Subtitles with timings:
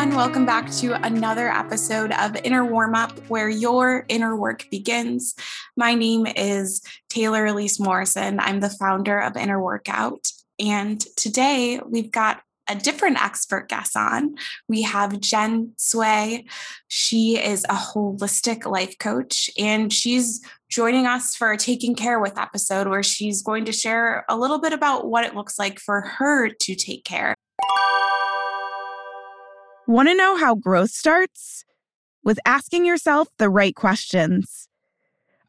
[0.00, 0.16] everyone.
[0.16, 5.34] Welcome back to another episode of Inner Warm Up, where your inner work begins.
[5.76, 6.80] My name is
[7.10, 8.40] Taylor Elise Morrison.
[8.40, 10.30] I'm the founder of Inner Workout.
[10.58, 12.40] And today we've got
[12.70, 14.36] a different expert guest on.
[14.68, 16.46] We have Jen Cui.
[16.86, 22.38] She is a holistic life coach, and she's joining us for a Taking Care With
[22.38, 26.02] episode where she's going to share a little bit about what it looks like for
[26.02, 27.34] her to take care.
[29.88, 31.64] Want to know how growth starts?
[32.22, 34.68] With asking yourself the right questions.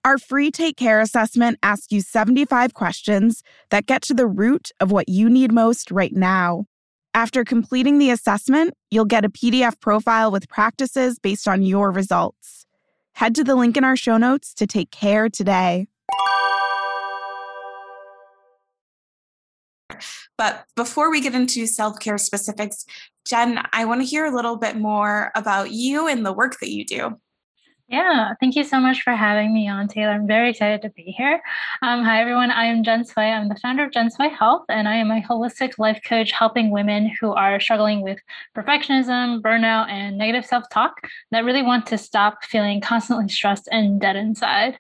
[0.03, 4.91] Our free Take Care assessment asks you 75 questions that get to the root of
[4.91, 6.65] what you need most right now.
[7.13, 12.65] After completing the assessment, you'll get a PDF profile with practices based on your results.
[13.15, 15.87] Head to the link in our show notes to take care today.
[20.37, 22.85] But before we get into self care specifics,
[23.27, 26.71] Jen, I want to hear a little bit more about you and the work that
[26.71, 27.19] you do.
[27.91, 30.13] Yeah, thank you so much for having me on, Taylor.
[30.13, 31.41] I'm very excited to be here.
[31.81, 32.49] Um, hi, everyone.
[32.49, 33.21] I am Jen Cui.
[33.21, 36.71] I'm the founder of Jen Cui Health, and I am a holistic life coach helping
[36.71, 38.17] women who are struggling with
[38.55, 40.93] perfectionism, burnout, and negative self talk
[41.31, 44.79] that really want to stop feeling constantly stressed and dead inside.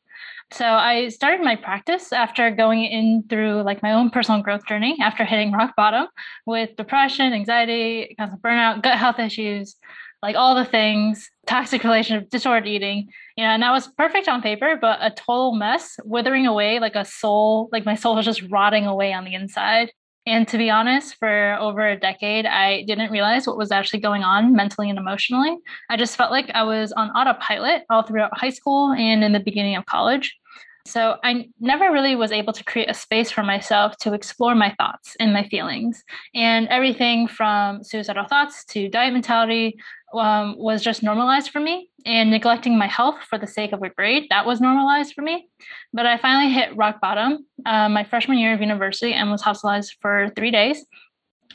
[0.53, 4.95] So I started my practice after going in through like my own personal growth journey
[5.01, 6.07] after hitting rock bottom
[6.45, 9.75] with depression, anxiety, constant burnout, gut health issues,
[10.21, 14.41] like all the things, toxic relationship, disordered eating, you know, and that was perfect on
[14.41, 18.43] paper, but a total mess, withering away like a soul, like my soul was just
[18.49, 19.91] rotting away on the inside.
[20.27, 24.23] And to be honest, for over a decade, I didn't realize what was actually going
[24.23, 25.57] on mentally and emotionally.
[25.89, 29.39] I just felt like I was on autopilot all throughout high school and in the
[29.39, 30.37] beginning of college.
[30.85, 34.73] So I never really was able to create a space for myself to explore my
[34.77, 36.03] thoughts and my feelings.
[36.33, 39.77] And everything from suicidal thoughts to diet mentality
[40.13, 41.89] um, was just normalized for me.
[42.05, 45.47] And neglecting my health for the sake of a grade, that was normalized for me.
[45.93, 49.97] But I finally hit rock bottom uh, my freshman year of university and was hospitalized
[50.01, 50.83] for three days.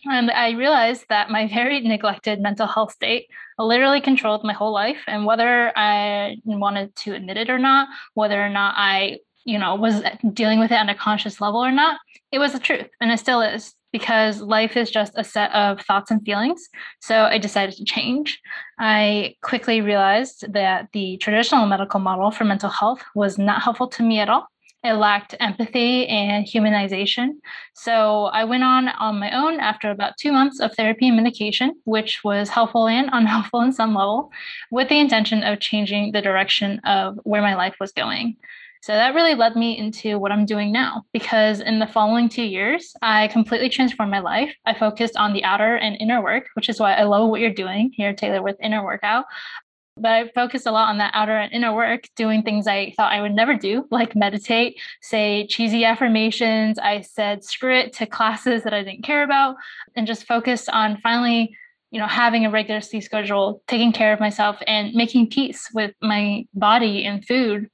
[0.05, 3.28] And I realized that my very neglected mental health state
[3.59, 4.99] literally controlled my whole life.
[5.06, 9.75] And whether I wanted to admit it or not, whether or not I, you know,
[9.75, 10.03] was
[10.33, 11.99] dealing with it on a conscious level or not,
[12.33, 12.88] it was the truth.
[13.00, 16.69] And it still is because life is just a set of thoughts and feelings.
[17.00, 18.41] So I decided to change.
[18.78, 24.02] I quickly realized that the traditional medical model for mental health was not helpful to
[24.02, 24.48] me at all.
[24.86, 27.30] It lacked empathy and humanization.
[27.75, 31.75] So I went on on my own after about two months of therapy and medication,
[31.84, 34.30] which was helpful and unhelpful in some level,
[34.70, 38.36] with the intention of changing the direction of where my life was going.
[38.82, 42.44] So that really led me into what I'm doing now because in the following two
[42.44, 44.54] years, I completely transformed my life.
[44.64, 47.50] I focused on the outer and inner work, which is why I love what you're
[47.50, 49.25] doing here, Taylor, with Inner Workout.
[49.98, 53.12] But I focused a lot on that outer and inner work, doing things I thought
[53.12, 56.78] I would never do, like meditate, say cheesy affirmations.
[56.78, 59.56] I said screw it to classes that I didn't care about,
[59.94, 61.56] and just focused on finally,
[61.91, 65.94] you know, having a regular sleep schedule, taking care of myself, and making peace with
[66.03, 67.70] my body and food.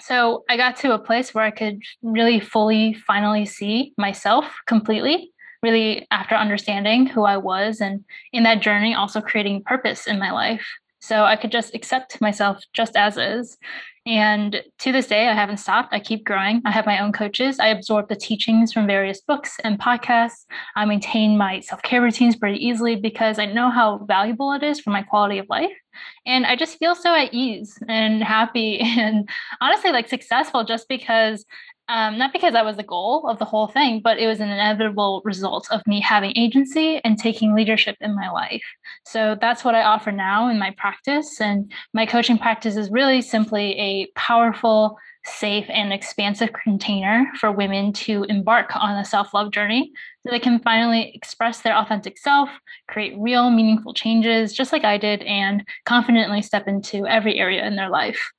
[0.00, 5.32] So I got to a place where I could really fully, finally see myself completely
[5.62, 10.30] really after understanding who I was and in that journey also creating purpose in my
[10.30, 10.66] life.
[11.04, 13.58] So I could just accept myself just as is.
[14.06, 15.92] And to this day, I haven't stopped.
[15.92, 16.62] I keep growing.
[16.64, 17.60] I have my own coaches.
[17.60, 20.46] I absorb the teachings from various books and podcasts.
[20.76, 24.80] I maintain my self care routines pretty easily because I know how valuable it is
[24.80, 25.76] for my quality of life.
[26.24, 29.28] And I just feel so at ease and happy and
[29.60, 31.44] honestly like successful just because
[31.88, 34.48] um, not because that was the goal of the whole thing, but it was an
[34.48, 38.62] inevitable result of me having agency and taking leadership in my life.
[39.04, 41.40] So that's what I offer now in my practice.
[41.42, 44.96] And my coaching practice is really simply a powerful,
[45.26, 49.92] safe, and expansive container for women to embark on a self love journey
[50.22, 52.48] so they can finally express their authentic self,
[52.88, 57.76] create real, meaningful changes, just like I did, and confidently step into every area in
[57.76, 58.32] their life.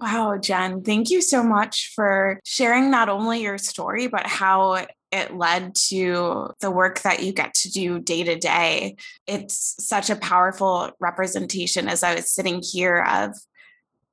[0.00, 5.36] Wow, Jen, thank you so much for sharing not only your story, but how it
[5.36, 8.96] led to the work that you get to do day to day.
[9.26, 13.36] It's such a powerful representation as I was sitting here of,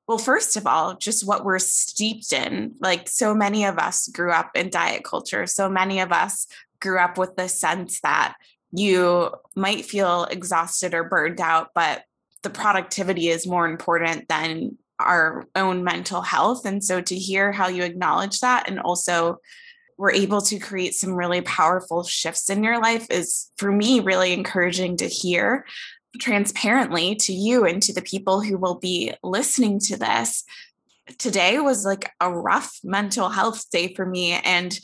[0.10, 2.76] well, first of all, just what we're steeped in.
[2.82, 6.48] Like so many of us grew up in diet culture, so many of us
[6.82, 8.36] grew up with the sense that
[8.74, 12.04] you might feel exhausted or burned out, but
[12.44, 16.66] the productivity is more important than our own mental health.
[16.66, 19.38] And so to hear how you acknowledge that and also
[19.98, 24.34] were able to create some really powerful shifts in your life is for me really
[24.34, 25.66] encouraging to hear
[26.20, 30.44] transparently to you and to the people who will be listening to this.
[31.18, 34.34] Today was like a rough mental health day for me.
[34.34, 34.78] And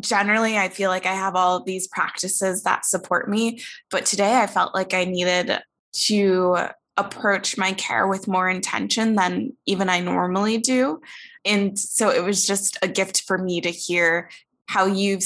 [0.00, 3.60] generally i feel like i have all of these practices that support me.
[3.90, 5.58] But today i felt like i needed
[6.06, 6.56] to
[6.98, 11.00] approach my care with more intention than even i normally do.
[11.44, 14.28] And so it was just a gift for me to hear
[14.66, 15.24] how you've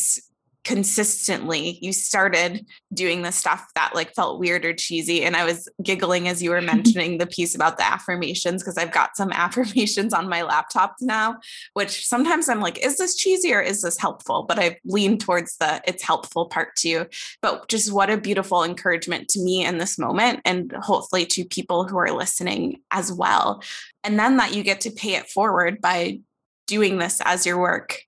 [0.65, 5.69] consistently you started doing the stuff that like felt weird or cheesy and i was
[5.83, 10.13] giggling as you were mentioning the piece about the affirmations because i've got some affirmations
[10.13, 11.37] on my laptop now
[11.75, 14.45] which sometimes i'm like is this cheesy or is this helpful?
[14.49, 17.07] But i've leaned towards the it's helpful part too.
[17.41, 21.87] But just what a beautiful encouragement to me in this moment and hopefully to people
[21.87, 23.63] who are listening as well.
[24.05, 26.21] And then that you get to pay it forward by
[26.67, 27.99] doing this as your work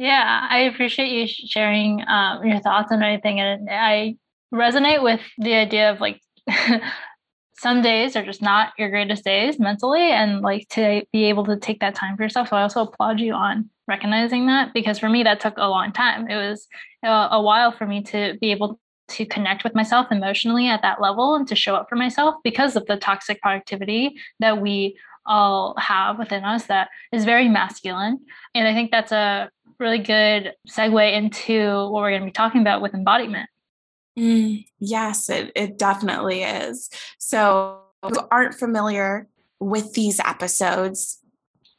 [0.00, 3.38] yeah, I appreciate you sharing um, your thoughts and everything.
[3.38, 4.16] And I
[4.52, 6.22] resonate with the idea of like
[7.58, 11.58] some days are just not your greatest days mentally, and like to be able to
[11.58, 12.48] take that time for yourself.
[12.48, 15.92] So I also applaud you on recognizing that because for me, that took a long
[15.92, 16.30] time.
[16.30, 16.66] It was
[17.04, 21.02] a, a while for me to be able to connect with myself emotionally at that
[21.02, 24.96] level and to show up for myself because of the toxic productivity that we
[25.26, 28.18] all have within us that is very masculine.
[28.54, 29.50] And I think that's a
[29.80, 33.48] really good segue into what we're going to be talking about with embodiment.
[34.18, 36.90] Mm, yes, it, it definitely is.
[37.18, 39.28] So, if you aren't familiar
[39.58, 41.19] with these episodes,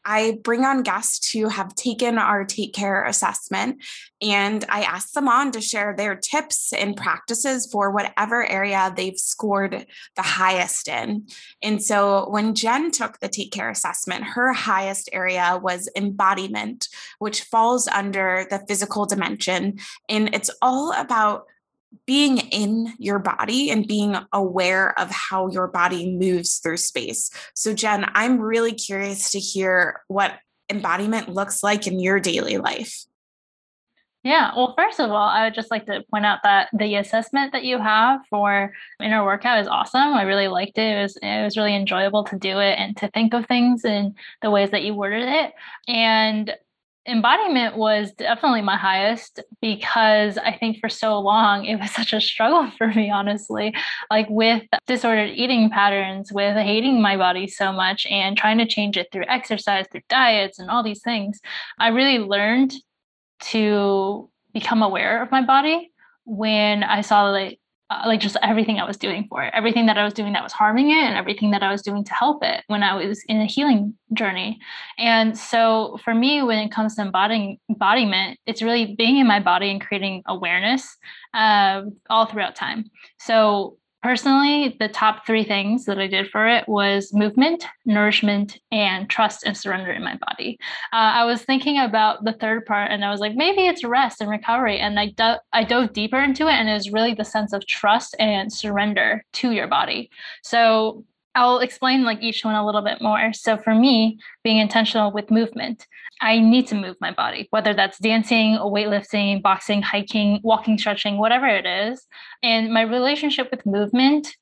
[0.05, 3.83] I bring on guests who have taken our Take Care assessment
[4.21, 9.17] and I ask them on to share their tips and practices for whatever area they've
[9.17, 11.27] scored the highest in.
[11.63, 16.87] And so when Jen took the Take Care assessment, her highest area was embodiment,
[17.19, 19.79] which falls under the physical dimension.
[20.07, 21.45] And it's all about
[22.05, 27.29] being in your body and being aware of how your body moves through space.
[27.53, 30.39] So, Jen, I'm really curious to hear what
[30.69, 33.05] embodiment looks like in your daily life.
[34.23, 37.53] Yeah, well, first of all, I would just like to point out that the assessment
[37.53, 38.71] that you have for
[39.01, 40.13] inner workout is awesome.
[40.13, 40.97] I really liked it.
[40.97, 44.13] It was it was really enjoyable to do it and to think of things in
[44.43, 45.53] the ways that you worded it.
[45.87, 46.53] And
[47.07, 52.21] embodiment was definitely my highest because I think for so long it was such a
[52.21, 53.73] struggle for me, honestly.
[54.09, 58.97] Like with disordered eating patterns, with hating my body so much and trying to change
[58.97, 61.39] it through exercise, through diets, and all these things.
[61.79, 62.73] I really learned
[63.45, 65.91] to become aware of my body
[66.25, 67.59] when I saw like
[67.91, 70.43] uh, like just everything I was doing for it, everything that I was doing that
[70.43, 73.21] was harming it, and everything that I was doing to help it when I was
[73.27, 74.59] in a healing journey.
[74.97, 79.41] And so, for me, when it comes to embodying embodiment, it's really being in my
[79.41, 80.97] body and creating awareness
[81.33, 82.85] uh, all throughout time.
[83.19, 89.07] So, Personally, the top three things that I did for it was movement, nourishment, and
[89.07, 90.57] trust and surrender in my body.
[90.91, 94.19] Uh, I was thinking about the third part, and I was like, maybe it's rest
[94.19, 94.79] and recovery.
[94.79, 97.67] And I do- I dove deeper into it, and it was really the sense of
[97.67, 100.09] trust and surrender to your body.
[100.41, 103.31] So I'll explain like each one a little bit more.
[103.33, 105.87] So for me, being intentional with movement,
[106.21, 111.47] I need to move my body, whether that's dancing, weightlifting, boxing, hiking, walking, stretching, whatever
[111.47, 112.05] it is.
[112.43, 114.35] And my relationship with movement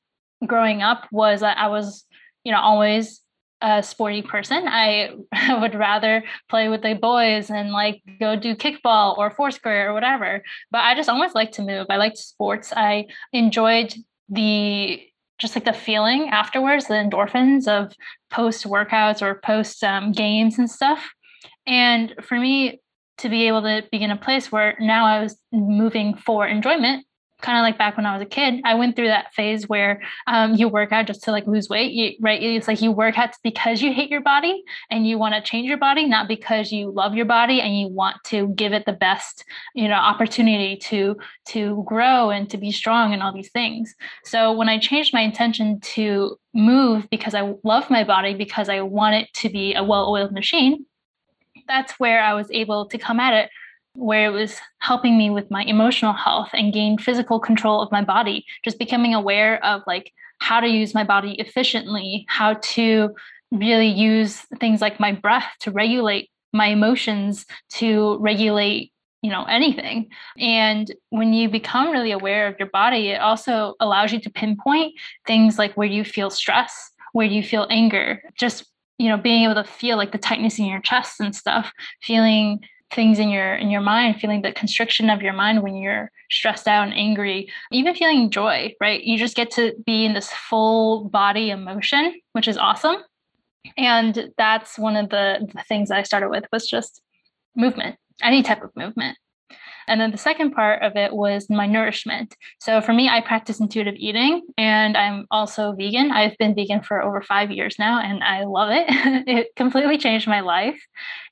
[0.46, 2.04] growing up was that I was,
[2.44, 3.22] you know, always
[3.62, 4.64] a sporty person.
[4.66, 5.10] I
[5.60, 10.42] would rather play with the boys and like go do kickball or foursquare or whatever.
[10.70, 11.86] But I just always liked to move.
[11.88, 12.72] I liked sports.
[12.74, 13.94] I enjoyed
[14.28, 15.02] the
[15.40, 17.92] just like the feeling afterwards, the endorphins of
[18.30, 21.10] post workouts or post um, games and stuff.
[21.66, 22.80] And for me
[23.18, 27.06] to be able to be in a place where now I was moving for enjoyment,
[27.40, 30.02] kind of like back when I was a kid, I went through that phase where
[30.26, 32.42] um, you work out just to like lose weight, you, right?
[32.42, 35.68] It's like you work out because you hate your body and you want to change
[35.68, 38.92] your body, not because you love your body and you want to give it the
[38.92, 39.44] best,
[39.74, 41.16] you know, opportunity to
[41.46, 43.94] to grow and to be strong and all these things.
[44.24, 48.80] So when I changed my intention to move because I love my body because I
[48.80, 50.86] want it to be a well-oiled machine,
[51.68, 53.50] that's where I was able to come at it
[53.94, 58.02] where it was helping me with my emotional health and gain physical control of my
[58.02, 63.14] body just becoming aware of like how to use my body efficiently how to
[63.50, 68.92] really use things like my breath to regulate my emotions to regulate
[69.22, 70.08] you know anything.
[70.38, 74.94] And when you become really aware of your body it also allows you to pinpoint
[75.26, 78.64] things like where you feel stress where you feel anger just
[78.98, 82.60] you know being able to feel like the tightness in your chest and stuff feeling
[82.92, 86.66] things in your in your mind feeling the constriction of your mind when you're stressed
[86.66, 89.02] out and angry even feeling joy right?
[89.02, 92.96] You just get to be in this full body emotion which is awesome.
[93.76, 97.00] And that's one of the, the things that i started with was just
[97.56, 99.16] movement any type of movement
[99.90, 102.36] and then the second part of it was my nourishment.
[102.60, 106.12] So for me, I practice intuitive eating and I'm also vegan.
[106.12, 108.86] I've been vegan for over five years now and I love it.
[109.28, 110.80] it completely changed my life.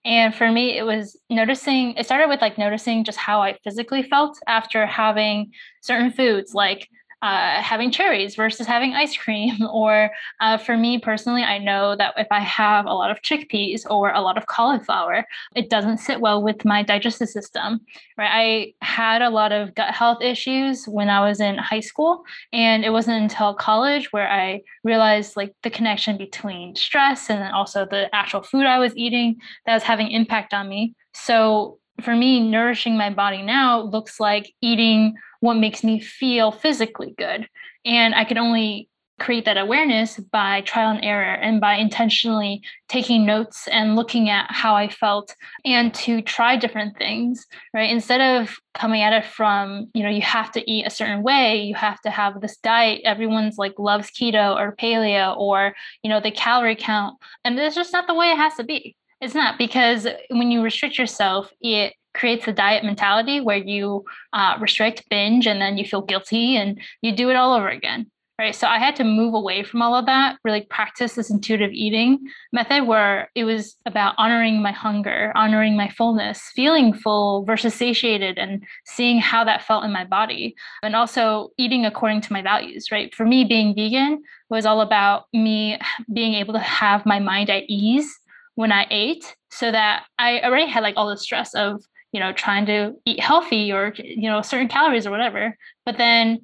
[0.04, 4.02] And for me, it was noticing, it started with like noticing just how I physically
[4.02, 6.88] felt after having certain foods like
[7.22, 9.56] uh, having cherries versus having ice cream.
[9.78, 10.10] Or
[10.40, 14.10] uh, for me personally, I know that if I have a lot of chickpeas or
[14.10, 17.80] a lot of cauliflower, it doesn't sit well with my digestive system.
[18.16, 18.74] Right?
[18.80, 22.84] I had a lot of gut health issues when I was in high school, and
[22.84, 27.86] it wasn't until college where I realized like the connection between stress and then also
[27.86, 30.94] the actual food I was eating that was having impact on me.
[31.14, 37.14] So for me, nourishing my body now looks like eating what makes me feel physically
[37.16, 37.48] good.
[37.84, 43.26] And I can only create that awareness by trial and error and by intentionally taking
[43.26, 47.90] notes and looking at how I felt and to try different things, right?
[47.90, 51.62] Instead of coming at it from, you know, you have to eat a certain way,
[51.62, 53.02] you have to have this diet.
[53.04, 57.16] Everyone's like loves keto or paleo or, you know, the calorie count.
[57.44, 58.96] And it's just not the way it has to be.
[59.20, 64.56] It's not because when you restrict yourself, it creates a diet mentality where you uh,
[64.60, 68.10] restrict, binge, and then you feel guilty and you do it all over again.
[68.40, 68.54] Right.
[68.54, 72.20] So I had to move away from all of that, really practice this intuitive eating
[72.52, 78.38] method where it was about honoring my hunger, honoring my fullness, feeling full versus satiated,
[78.38, 80.54] and seeing how that felt in my body.
[80.84, 82.92] And also eating according to my values.
[82.92, 83.12] Right.
[83.12, 85.76] For me, being vegan was all about me
[86.12, 88.08] being able to have my mind at ease
[88.54, 92.32] when I ate so that I already had like all the stress of you know
[92.32, 95.56] trying to eat healthy or you know certain calories or whatever.
[95.84, 96.40] But then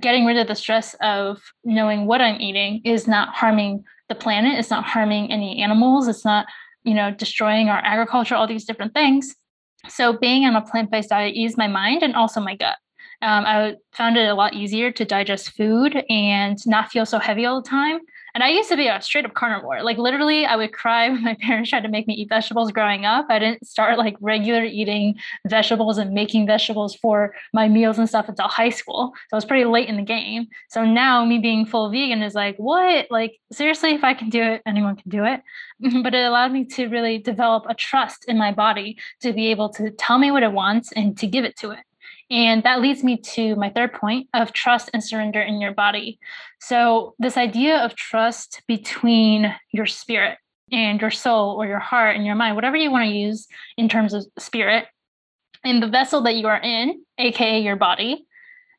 [0.00, 4.58] getting rid of the stress of knowing what i'm eating is not harming the planet.
[4.58, 6.08] It's not harming any animals.
[6.08, 6.46] It's not
[6.84, 9.34] you know destroying our agriculture all these different things.
[9.88, 12.76] So being on a plant-based diet eased my mind and also my gut.
[13.22, 17.46] Um, i found it a lot easier to digest food and not feel so heavy
[17.46, 18.00] all the time
[18.36, 19.82] and I used to be a straight up carnivore.
[19.82, 23.06] Like literally, I would cry when my parents tried to make me eat vegetables growing
[23.06, 23.24] up.
[23.30, 25.14] I didn't start like regular eating
[25.48, 29.14] vegetables and making vegetables for my meals and stuff until high school.
[29.30, 30.48] So I was pretty late in the game.
[30.68, 33.06] So now me being full vegan is like, what?
[33.10, 35.40] Like seriously, if I can do it, anyone can do it.
[36.02, 39.70] but it allowed me to really develop a trust in my body to be able
[39.70, 41.80] to tell me what it wants and to give it to it.
[42.30, 46.18] And that leads me to my third point of trust and surrender in your body.
[46.60, 50.38] So, this idea of trust between your spirit
[50.72, 53.88] and your soul or your heart and your mind, whatever you want to use in
[53.88, 54.86] terms of spirit,
[55.62, 58.26] and the vessel that you are in, aka your body,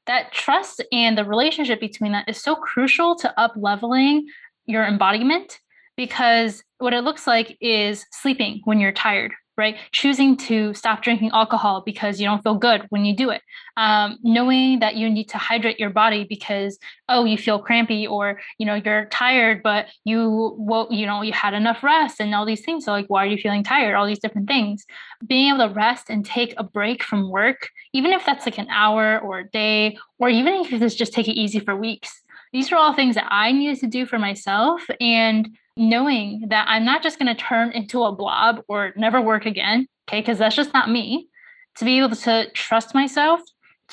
[0.07, 4.27] that trust and the relationship between that is so crucial to up leveling
[4.65, 5.59] your embodiment
[5.95, 9.75] because what it looks like is sleeping when you're tired right?
[9.91, 13.41] Choosing to stop drinking alcohol because you don't feel good when you do it.
[13.75, 16.77] Um, knowing that you need to hydrate your body because
[17.09, 21.31] oh you feel crampy or you know you're tired but you well you know you
[21.31, 22.85] had enough rest and all these things.
[22.85, 23.95] So like why are you feeling tired?
[23.95, 24.85] All these different things.
[25.25, 28.69] Being able to rest and take a break from work, even if that's like an
[28.69, 32.21] hour or a day, or even if it's just take it easy for weeks.
[32.53, 36.85] These are all things that I needed to do for myself and knowing that I'm
[36.85, 40.55] not just going to turn into a blob or never work again, okay, because that's
[40.55, 41.29] just not me.
[41.77, 43.41] To be able to trust myself,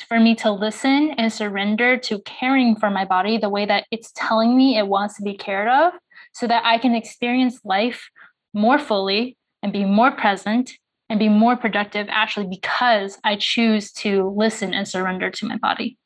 [0.08, 4.12] for me to listen and surrender to caring for my body the way that it's
[4.16, 5.92] telling me it wants to be cared of,
[6.32, 8.08] so that I can experience life
[8.52, 10.72] more fully and be more present
[11.08, 15.98] and be more productive actually because I choose to listen and surrender to my body.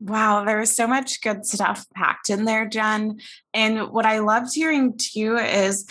[0.00, 3.20] Wow, there was so much good stuff packed in there, Jen.
[3.52, 5.86] And what I loved hearing too is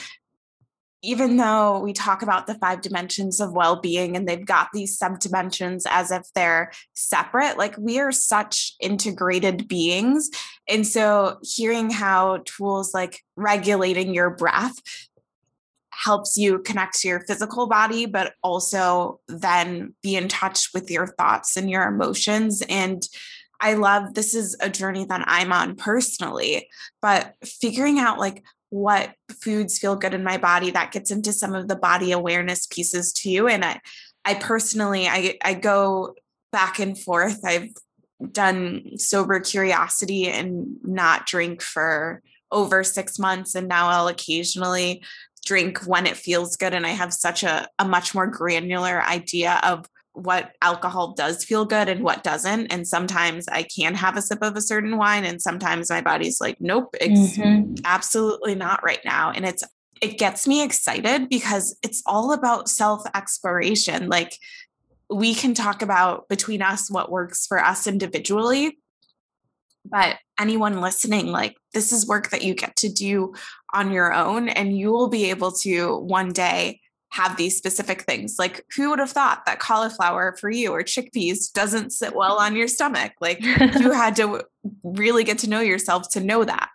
[1.04, 4.98] even though we talk about the five dimensions of well being and they've got these
[4.98, 10.30] sub dimensions as if they're separate, like we are such integrated beings.
[10.68, 14.76] And so hearing how tools like regulating your breath
[15.92, 21.08] helps you connect to your physical body, but also then be in touch with your
[21.08, 23.08] thoughts and your emotions and
[23.60, 26.70] I love this is a journey that I'm on personally,
[27.02, 31.56] but figuring out like what foods feel good in my body that gets into some
[31.56, 33.80] of the body awareness pieces too and I
[34.26, 36.16] I personally I I go
[36.52, 37.46] back and forth.
[37.46, 37.70] I've
[38.32, 42.22] done sober curiosity and not drink for
[42.52, 43.56] over six months.
[43.56, 45.04] And now I'll occasionally
[45.46, 46.74] drink when it feels good.
[46.74, 49.86] And I have such a, a much more granular idea of
[50.18, 52.68] what alcohol does feel good and what doesn't.
[52.68, 56.42] And sometimes I can have a sip of a certain wine, and sometimes my body's
[56.42, 57.76] like, nope, it's mm-hmm.
[57.86, 59.32] absolutely not right now.
[59.32, 59.64] And it's
[60.02, 64.10] it gets me excited because it's all about self exploration.
[64.10, 64.38] Like
[65.10, 68.80] we can talk about between us what works for us individually,
[69.86, 73.34] but anyone listening, like this is work that you get to do
[73.72, 76.80] on your own, and you will be able to one day
[77.10, 78.36] have these specific things.
[78.38, 82.56] Like, who would have thought that cauliflower for you or chickpeas doesn't sit well on
[82.56, 83.14] your stomach?
[83.22, 84.44] Like, you had to
[84.84, 86.70] really get to know yourself to know that.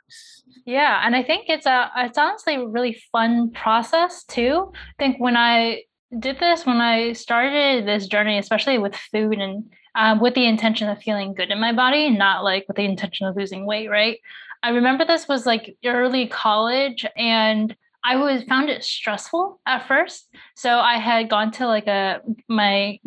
[0.65, 4.73] Yeah, and I think it's a it's honestly a really fun process too.
[4.75, 5.83] I think when I
[6.19, 10.89] did this, when I started this journey, especially with food and um, with the intention
[10.89, 14.19] of feeling good in my body, not like with the intention of losing weight, right?
[14.62, 20.28] I remember this was like early college, and I was found it stressful at first.
[20.56, 22.99] So I had gone to like a my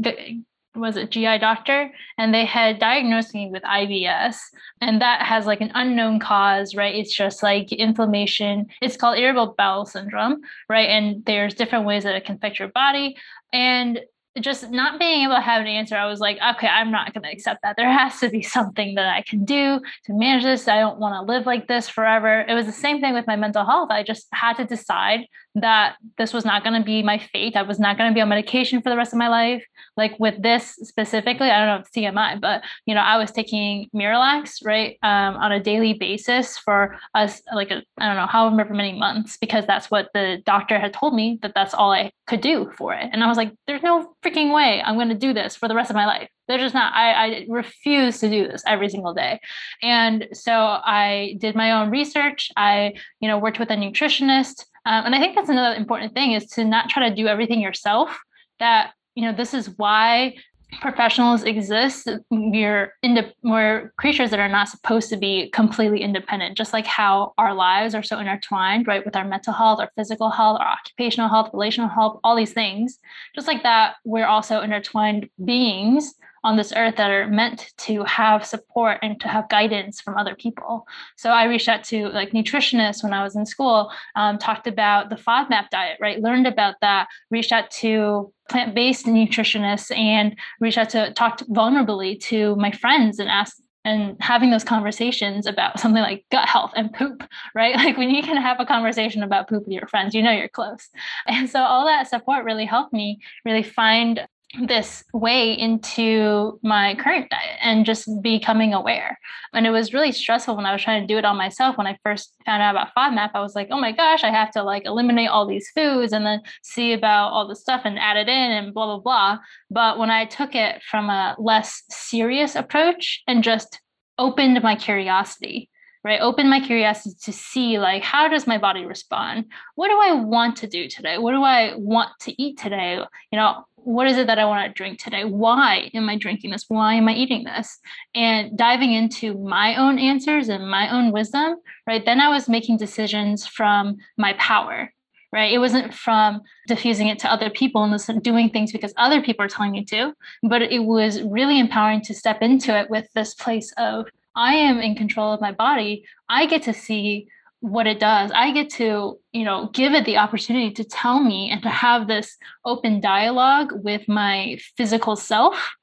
[0.76, 4.38] was a GI doctor, and they had diagnosed me with IBS,
[4.82, 6.96] and that has like an unknown cause, right?
[6.96, 8.68] It's just like inflammation.
[8.82, 10.90] It's called irritable bowel syndrome, right?
[10.90, 13.16] And there's different ways that it can affect your body,
[13.54, 14.00] and
[14.42, 17.24] just not being able to have an answer, I was like, okay, I'm not going
[17.24, 17.78] to accept that.
[17.78, 20.68] There has to be something that I can do to manage this.
[20.68, 22.42] I don't want to live like this forever.
[22.42, 23.90] It was the same thing with my mental health.
[23.92, 25.22] I just had to decide
[25.56, 27.56] that this was not going to be my fate.
[27.56, 29.66] I was not going to be on medication for the rest of my life.
[29.98, 33.90] Like with this specifically, I don't know if TMI, but you know, I was taking
[33.96, 38.98] Miralax right um, on a daily basis for us, like I don't know, however many
[38.98, 42.72] months, because that's what the doctor had told me that that's all I could do
[42.78, 43.10] for it.
[43.12, 45.76] And I was like, there's no freaking way I'm going to do this for the
[45.76, 46.30] rest of my life.
[46.48, 46.94] They're just not.
[46.94, 49.40] I, I refuse to do this every single day.
[49.82, 52.52] And so I did my own research.
[52.56, 54.66] I, you know, worked with a nutritionist.
[54.86, 57.62] Um, and I think that's another important thing is to not try to do everything
[57.62, 58.18] yourself.
[58.60, 60.36] That you know, this is why
[60.82, 66.74] professionals exist we're ind- we're creatures that are not supposed to be completely independent just
[66.74, 70.60] like how our lives are so intertwined right with our mental health our physical health
[70.60, 73.00] our occupational health relational health all these things
[73.36, 76.16] just like that we're also intertwined beings
[76.46, 80.36] on this earth that are meant to have support and to have guidance from other
[80.36, 80.86] people.
[81.18, 85.10] So I reached out to like nutritionists when I was in school, um, talked about
[85.10, 86.22] the FODMAP diet, right?
[86.22, 92.56] Learned about that, reached out to plant-based nutritionists and reached out to talked vulnerably to
[92.58, 97.24] my friends and asked and having those conversations about something like gut health and poop,
[97.56, 97.76] right?
[97.86, 100.48] Like when you can have a conversation about poop with your friends, you know you're
[100.48, 100.90] close.
[101.28, 104.28] And so all that support really helped me really find
[104.62, 109.20] this way into my current diet and just becoming aware.
[109.54, 111.78] And it was really stressful when I was trying to do it on myself.
[111.78, 114.52] When I first found out about FODMAP, I was like, oh my gosh, I have
[114.52, 118.18] to like eliminate all these foods and then see about all the stuff and add
[118.18, 119.40] it in and blah, blah, blah.
[119.70, 123.82] But when I took it from a less serious approach and just
[124.18, 125.70] opened my curiosity,
[126.06, 130.14] right open my curiosity to see like how does my body respond what do i
[130.14, 133.00] want to do today what do i want to eat today
[133.32, 135.24] you know what is it that I want to drink today?
[135.24, 136.66] Why am I drinking this?
[136.68, 137.80] Why am I eating this?
[138.16, 142.04] And diving into my own answers and my own wisdom, right?
[142.04, 144.92] Then I was making decisions from my power,
[145.32, 145.54] right?
[145.54, 149.50] It wasn't from diffusing it to other people and doing things because other people are
[149.50, 153.72] telling me to, but it was really empowering to step into it with this place
[153.78, 156.06] of I am in control of my body.
[156.28, 157.28] I get to see
[157.66, 158.32] what it does.
[158.34, 162.08] I get to you know give it the opportunity to tell me and to have
[162.08, 165.74] this open dialogue with my physical self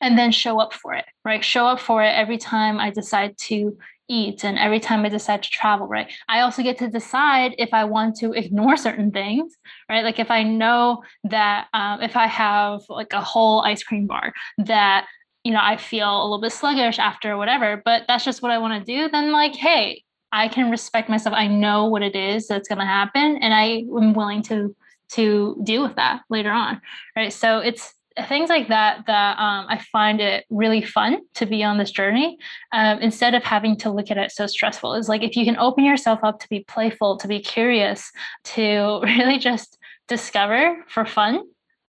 [0.00, 1.44] and then show up for it right?
[1.44, 3.76] Show up for it every time i decide to
[4.08, 6.10] eat and every time i decide to travel right?
[6.28, 9.54] I also get to decide if i want to ignore certain things
[9.90, 10.04] right?
[10.04, 14.32] Like if i know that um, if i have like a whole ice cream bar
[14.64, 15.06] that
[15.44, 18.58] you know i feel a little bit sluggish after whatever but that's just what i
[18.58, 21.34] want to do then like hey I can respect myself.
[21.34, 24.74] I know what it is that's going to happen, and I am willing to
[25.10, 26.80] to deal with that later on,
[27.14, 27.32] right?
[27.32, 27.92] So it's
[28.28, 32.38] things like that that um, I find it really fun to be on this journey
[32.72, 34.94] um, instead of having to look at it so stressful.
[34.94, 38.10] Is like if you can open yourself up to be playful, to be curious,
[38.44, 41.42] to really just discover for fun,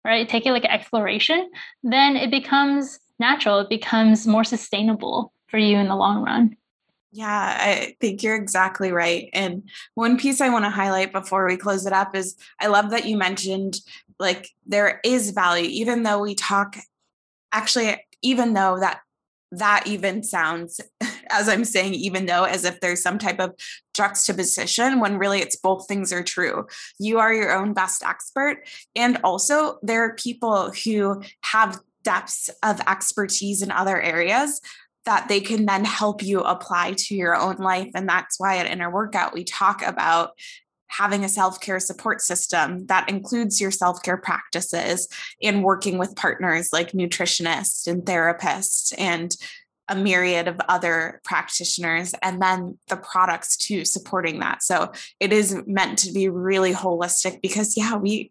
[0.05, 0.29] right?
[0.29, 1.51] Take it like an exploration,
[1.83, 3.61] then it becomes natural.
[3.61, 6.57] It becomes more sustainable for you in the long run.
[7.13, 9.29] Yeah, I think you're exactly right.
[9.35, 12.91] And one piece I want to highlight before we close it up is I love
[12.91, 13.81] that you mentioned
[14.19, 16.77] like there is value, even though we talk,
[17.53, 19.01] actually, even though that
[19.55, 20.81] that even sounds
[21.31, 23.55] as I'm saying, even though as if there's some type of
[23.93, 26.67] juxtaposition when really it's both things are true.
[26.99, 28.67] You are your own best expert.
[28.97, 34.61] And also, there are people who have depths of expertise in other areas
[35.05, 37.91] that they can then help you apply to your own life.
[37.95, 40.33] And that's why at Inner Workout, we talk about
[40.89, 45.09] having a self care support system that includes your self care practices
[45.43, 49.35] and working with partners like nutritionists and therapists and
[49.89, 54.63] a myriad of other practitioners and then the products too supporting that.
[54.63, 58.31] So it is meant to be really holistic because, yeah, we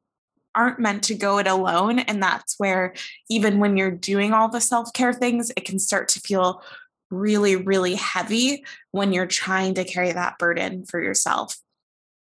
[0.55, 1.99] aren't meant to go it alone.
[1.99, 2.93] And that's where,
[3.29, 6.61] even when you're doing all the self care things, it can start to feel
[7.09, 11.57] really, really heavy when you're trying to carry that burden for yourself.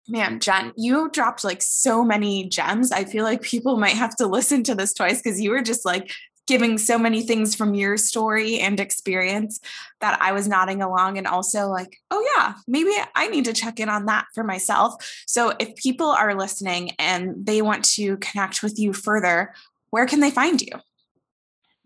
[0.09, 2.93] Man, Jen, you dropped like so many gems.
[2.93, 5.85] I feel like people might have to listen to this twice because you were just
[5.85, 6.13] like
[6.47, 9.61] giving so many things from your story and experience
[10.01, 13.81] that I was nodding along and also like, oh, yeah, maybe I need to check
[13.81, 15.23] in on that for myself.
[15.27, 19.55] So if people are listening and they want to connect with you further,
[19.91, 20.73] where can they find you?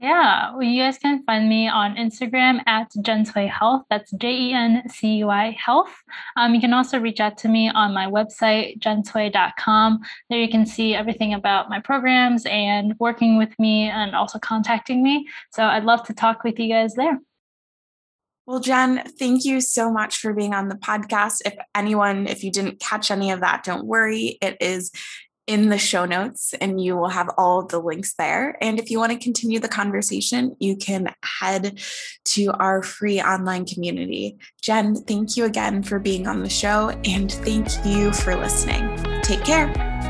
[0.01, 3.83] Yeah, well, you guys can find me on Instagram at Jencui Health.
[3.91, 5.95] That's J E N C U I Health.
[6.39, 10.01] Um, you can also reach out to me on my website, jencui.com.
[10.31, 15.03] There you can see everything about my programs and working with me and also contacting
[15.03, 15.29] me.
[15.53, 17.19] So I'd love to talk with you guys there.
[18.47, 21.43] Well, Jen, thank you so much for being on the podcast.
[21.45, 24.39] If anyone, if you didn't catch any of that, don't worry.
[24.41, 24.93] It is
[25.51, 28.57] in the show notes and you will have all the links there.
[28.61, 31.81] And if you want to continue the conversation, you can head
[32.27, 34.39] to our free online community.
[34.63, 38.97] Jen, thank you again for being on the show and thank you for listening.
[39.23, 40.10] Take care.